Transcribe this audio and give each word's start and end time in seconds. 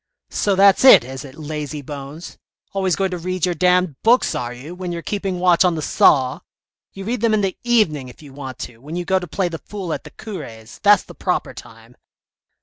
"So 0.45 0.55
that's 0.55 0.83
it, 0.83 1.03
is 1.03 1.23
it, 1.23 1.35
lazy 1.35 1.83
bones! 1.83 2.39
always 2.73 2.95
going 2.95 3.11
to 3.11 3.19
read 3.19 3.45
your 3.45 3.53
damned 3.53 4.01
books 4.01 4.33
are 4.33 4.51
you, 4.51 4.73
when 4.73 4.91
you're 4.91 5.03
keeping 5.03 5.37
watch 5.37 5.63
on 5.63 5.75
the 5.75 5.83
saw? 5.83 6.39
You 6.91 7.03
read 7.05 7.21
them 7.21 7.35
in 7.35 7.41
the 7.41 7.55
evening 7.63 8.07
if 8.07 8.19
you 8.23 8.33
want 8.33 8.57
to, 8.65 8.79
when 8.79 8.95
you 8.95 9.05
go 9.05 9.19
to 9.19 9.27
play 9.27 9.47
the 9.47 9.59
fool 9.59 9.93
at 9.93 10.03
the 10.03 10.09
cure's, 10.09 10.79
that's 10.81 11.03
the 11.03 11.13
proper 11.13 11.53
time." 11.53 11.95